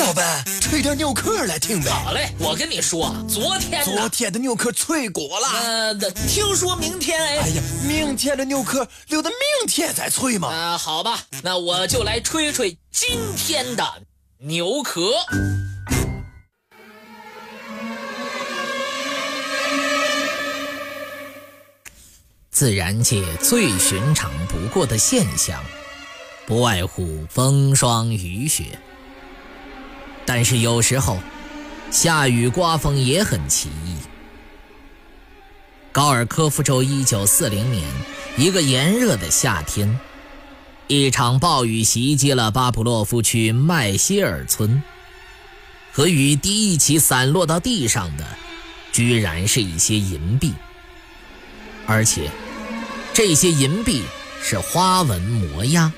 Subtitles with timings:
[0.00, 1.90] 老板，吹点牛壳来听呗。
[1.90, 5.48] 好嘞，我跟你说，昨天昨天的牛壳脆骨了。
[5.62, 5.94] 呃，
[6.26, 7.36] 听说明天哎。
[7.40, 10.48] 哎呀，明天的牛壳留到明天再吹嘛。
[10.48, 13.84] 啊，好吧，那我就来吹吹今天的
[14.38, 15.12] 牛壳。
[22.50, 25.62] 自然界最寻常不过的现象，
[26.46, 28.78] 不外乎风霜雨雪。
[30.32, 31.18] 但是有时候，
[31.90, 33.96] 下雨刮风也很奇异。
[35.90, 37.82] 高尔科夫州1940年
[38.36, 39.98] 一个炎热的夏天，
[40.86, 44.80] 一场暴雨袭击了巴甫洛夫区麦歇尔村，
[45.90, 48.24] 和雨滴一起散落到地上的，
[48.92, 50.54] 居然是一些银币。
[51.88, 52.30] 而且，
[53.12, 54.04] 这些银币
[54.40, 55.92] 是花纹模样，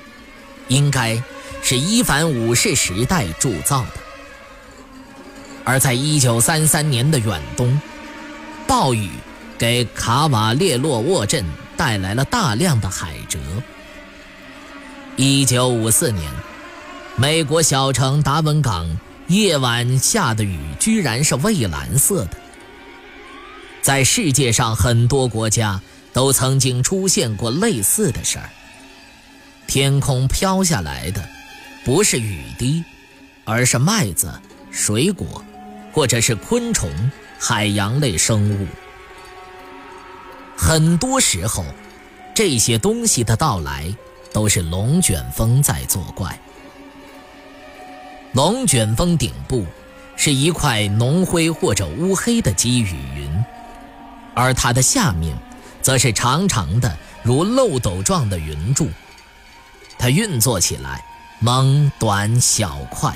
[0.69, 1.21] 应该
[1.61, 4.02] 是伊凡五世时代铸造的。
[5.65, 7.79] 而在一九三三年的远东，
[8.67, 9.09] 暴雨
[9.57, 11.45] 给卡瓦列洛沃镇
[11.77, 13.39] 带来了大量的海蜇。
[15.15, 16.29] 一九五四年，
[17.15, 22.37] 美国小城达文港夜晚下的雨居然是蔚蓝色的。
[23.81, 28.49] 在世界上很多国家都曾经出现过类似的事儿。
[29.67, 31.23] 天空飘下来的
[31.85, 32.83] 不是雨滴，
[33.45, 34.33] 而是麦子、
[34.71, 35.43] 水果。
[35.93, 36.89] 或者是昆虫、
[37.39, 38.67] 海洋类生物，
[40.57, 41.63] 很多时候，
[42.33, 43.93] 这些东西的到来
[44.33, 46.37] 都是龙卷风在作怪。
[48.31, 49.67] 龙卷风顶部
[50.15, 53.45] 是一块浓灰或者乌黑的积雨云，
[54.33, 55.37] 而它的下面
[55.83, 58.89] 则是长长的如漏斗状的云柱，
[59.99, 61.03] 它运作起来
[61.39, 63.15] 猛、短、小、快。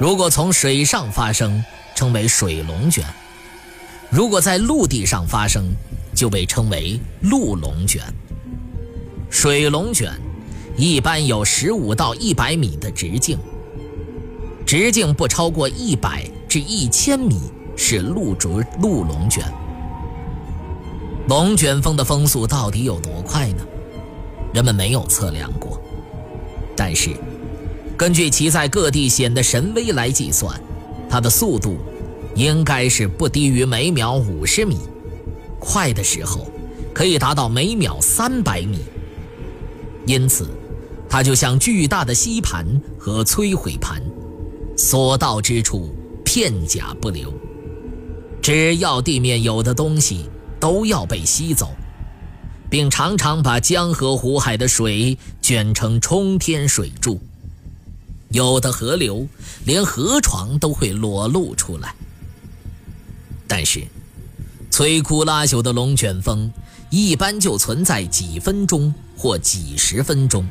[0.00, 1.62] 如果从水上发生，
[1.94, 3.04] 称为水龙卷；
[4.08, 5.66] 如果在陆地上发生，
[6.14, 8.02] 就被称为陆龙卷。
[9.28, 10.10] 水龙卷
[10.74, 13.38] 一般有十五到一百米的直径，
[14.64, 17.38] 直径不超过一百至一千米
[17.76, 19.44] 是陆竹陆龙卷。
[21.28, 23.62] 龙卷风的风速到底有多快呢？
[24.54, 25.78] 人们没有测量过，
[26.74, 27.14] 但是。
[28.00, 30.58] 根据其在各地显的神威来计算，
[31.06, 31.76] 它的速度
[32.34, 34.78] 应该是不低于每秒五十米，
[35.58, 36.50] 快的时候
[36.94, 38.78] 可以达到每秒三百米。
[40.06, 40.48] 因此，
[41.10, 42.64] 它就像巨大的吸盘
[42.98, 44.02] 和摧毁盘，
[44.78, 45.94] 所到之处
[46.24, 47.30] 片甲不留。
[48.40, 50.24] 只要地面有的东西
[50.58, 51.68] 都要被吸走，
[52.70, 57.20] 并常常把江河湖海的水卷成冲天水柱。
[58.30, 59.26] 有的河流
[59.64, 61.94] 连河床都会裸露出来，
[63.48, 63.82] 但是
[64.70, 66.52] 摧枯拉朽的龙卷风
[66.90, 70.48] 一般就存在几分钟或几十分钟，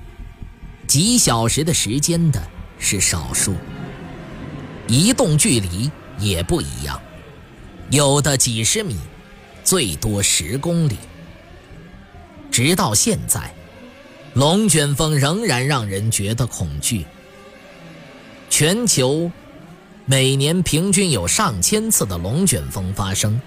[0.87, 2.41] 几小时的时间的
[2.77, 3.55] 是少数。
[4.87, 6.99] 移动距离也不一样，
[7.91, 8.97] 有的几十米，
[9.63, 10.97] 最多十公里。
[12.51, 13.53] 直到现在，
[14.33, 17.05] 龙卷风仍然让人觉得恐惧。
[18.59, 19.31] 全球
[20.05, 23.39] 每年平均有上千次的龙卷风发生，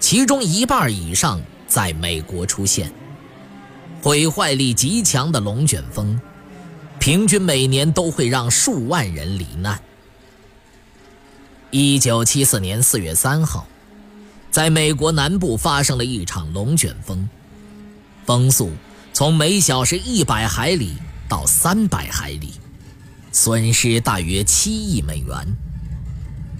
[0.00, 2.92] 其中一半以上在美国出现。
[4.02, 6.20] 毁坏力极强的龙卷风，
[6.98, 9.80] 平均每年都会让数万人罹难。
[11.70, 13.64] 一九七四年四月三号，
[14.50, 17.28] 在美国南部发生了一场龙卷风，
[18.26, 18.72] 风速
[19.12, 20.96] 从每小时一百海里
[21.28, 22.54] 到三百海里。
[23.32, 25.56] 损失大约七亿美元，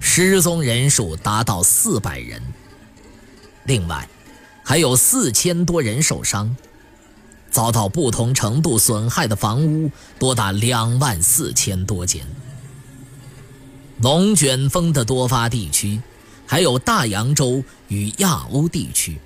[0.01, 2.41] 失踪人数达到四百人。
[3.65, 4.09] 另外，
[4.65, 6.57] 还有四千多人受伤，
[7.51, 12.25] 遭到不同程度损害的房屋多达两万四千多间。
[14.01, 16.01] 龙卷风的多发地区
[16.47, 19.19] 还有大洋洲与亚欧地区。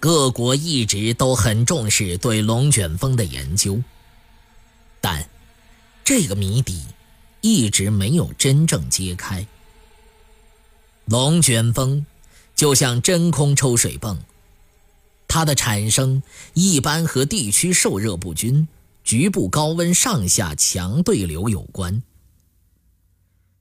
[0.00, 3.80] 各国一直都很重视对龙卷风的研究，
[5.00, 5.29] 但。
[6.04, 6.82] 这个谜底
[7.40, 9.46] 一直没有真正揭开。
[11.06, 12.04] 龙卷风
[12.54, 14.18] 就像真空抽水泵，
[15.26, 16.22] 它的产生
[16.54, 18.68] 一般和地区受热不均、
[19.02, 22.02] 局部高温上下强对流有关。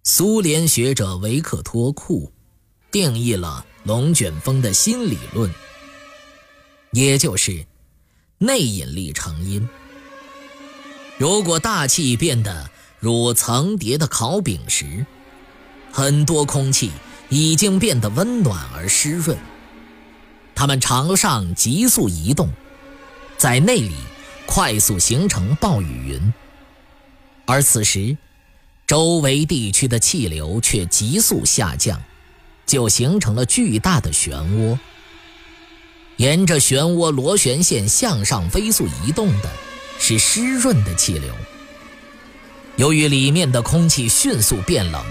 [0.04, 2.32] 苏联学者维克托·库
[2.92, 5.54] 定义了龙卷风的新理论，
[6.92, 7.66] 也就是
[8.40, 9.68] 内引力成因。
[11.20, 15.06] 如果大气变得如层叠的烤饼时，
[15.92, 16.92] 很多空气
[17.28, 19.38] 已经变得温暖而湿润。
[20.56, 22.50] 它们朝上急速移动，
[23.38, 23.96] 在内里
[24.46, 26.34] 快速形成暴雨云，
[27.46, 28.18] 而此时
[28.88, 32.02] 周围地区的气流却急速下降，
[32.66, 34.80] 就形成了巨大的漩涡。
[36.16, 39.50] 沿着漩涡螺旋线向上飞速移动的
[40.00, 41.32] 是湿润的气流。
[42.78, 45.04] 由于里面的空气迅速变冷，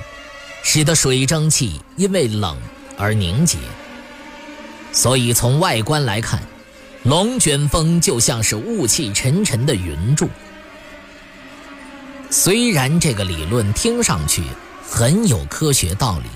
[0.65, 2.57] 使得水蒸气因为冷
[2.97, 3.59] 而凝结，
[4.91, 6.43] 所以从外观来看，
[7.05, 10.29] 龙卷风就像是雾气沉沉的云柱。
[12.31, 14.43] 虽然这个理论听上去
[14.83, 16.29] 很有科学道理，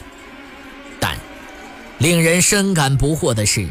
[1.00, 1.18] 但
[1.98, 3.68] 令人深感不惑的是，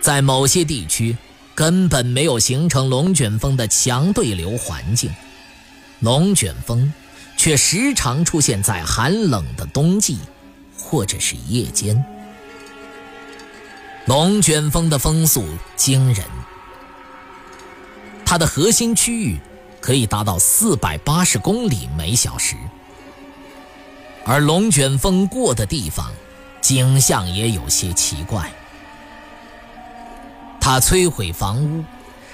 [0.00, 1.16] 在某些地区
[1.54, 5.14] 根本没有形成龙卷风的强对流环境，
[6.00, 6.92] 龙卷风。
[7.36, 10.18] 却时常出现在寒冷的冬季，
[10.78, 12.02] 或者是夜间。
[14.06, 16.24] 龙卷风的风速惊人，
[18.24, 19.40] 它的核心区域
[19.80, 22.54] 可以达到四百八十公里每小时，
[24.24, 26.12] 而龙卷风过的地方，
[26.60, 28.50] 景象也有些奇怪。
[30.64, 31.84] 他摧毁房屋，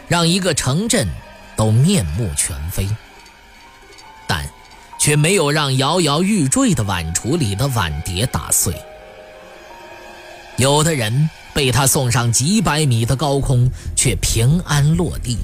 [0.07, 1.09] 让一个城镇
[1.57, 2.89] 都面目全非。
[4.29, 4.49] 但
[5.01, 8.73] 却没有让摇摇欲坠的碗橱里的碗碟打碎。
[10.59, 15.39] 有的人被他送上几百米的高空，却平安落地。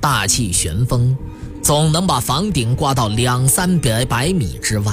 [0.00, 1.16] 大气旋风
[1.62, 4.92] 总能把房顶刮到两三百百米之外，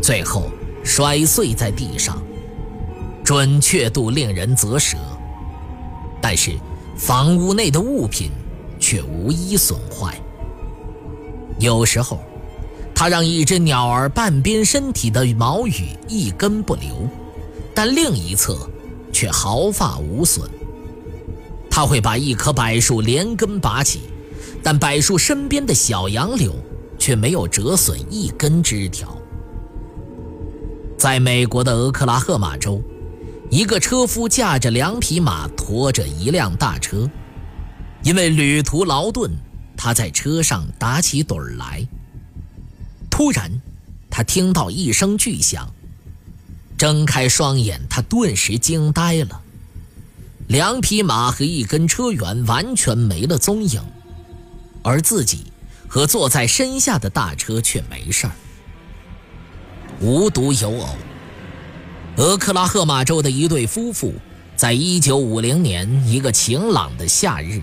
[0.00, 0.48] 最后
[0.84, 2.22] 摔碎在地上，
[3.24, 4.96] 准确度令人啧舌。
[6.30, 6.52] 但是
[6.96, 8.30] 房屋内的物品
[8.78, 10.16] 却无一损坏。
[11.58, 12.20] 有时候，
[12.94, 17.08] 他让一只鸟儿半边身体的毛羽一根不留，
[17.74, 18.56] 但另一侧
[19.12, 20.48] 却毫发无损。
[21.68, 24.02] 他会把一棵柏树连根拔起，
[24.62, 26.54] 但柏树身边的小杨柳
[26.96, 29.18] 却没有折损一根枝条。
[30.96, 32.80] 在美国的俄克拉荷马州，
[33.50, 37.10] 一个车夫驾着两匹马拖着一辆大车，
[38.04, 39.30] 因为旅途劳顿。
[39.82, 41.88] 他在车上打起盹儿来。
[43.10, 43.50] 突然，
[44.10, 45.72] 他听到一声巨响，
[46.76, 49.40] 睁开双眼，他顿时惊呆了。
[50.48, 53.80] 两匹马和一根车辕完全没了踪影，
[54.82, 55.50] 而自己
[55.88, 58.32] 和坐在身下的大车却没事儿。
[59.98, 60.94] 无独有偶，
[62.20, 64.12] 俄克拉荷马州的一对夫妇，
[64.54, 67.62] 在一九五零年一个晴朗的夏日。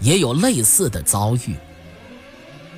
[0.00, 1.56] 也有类似的遭遇。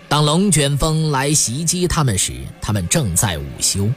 [0.08, 3.90] 当龙卷风来袭击他们时，他们正在午休。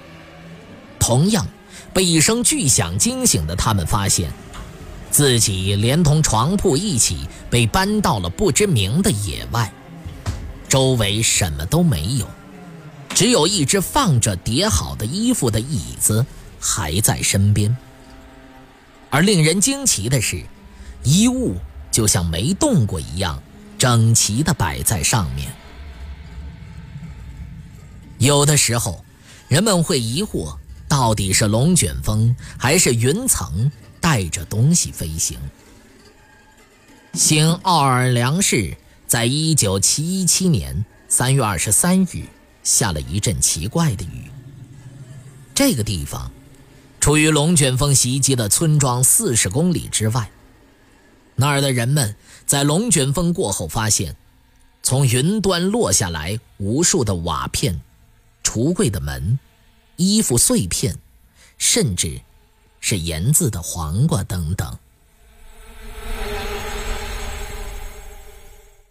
[0.98, 1.48] 同样
[1.94, 4.32] 被一声巨响惊醒的他们，发现
[5.12, 9.72] 自己连同床铺一起被搬到了不知名的野外，
[10.68, 12.26] 周围什么都没有，
[13.14, 16.26] 只有一只放着叠好的衣服的椅子
[16.62, 17.76] 还在身边。
[19.10, 20.42] 而令人惊奇的是，
[21.04, 21.58] 衣物。
[21.92, 23.44] 就像没动过一样，
[23.78, 25.52] 整齐地摆在上面。
[28.18, 29.04] 有的时候，
[29.50, 30.58] 人们会疑惑，
[30.88, 33.70] 到底是龙卷风还是云层
[34.00, 35.38] 带着东西飞行？
[37.14, 42.24] 新奥尔良市在一九七七年三月二十三日
[42.64, 44.32] 下了一阵奇怪的雨。
[45.54, 46.32] 这个地方
[47.02, 50.30] 处于龙卷风袭击的村庄四十公里之外。
[51.36, 52.16] 那儿的人们
[52.46, 54.16] 在龙卷风过后发现，
[54.84, 57.82] 从云端落下来无数的瓦片、
[58.44, 59.40] 橱柜的门、
[59.96, 60.96] 衣服碎片，
[61.58, 62.22] 甚至
[62.80, 64.78] 是盐渍的黄瓜等等。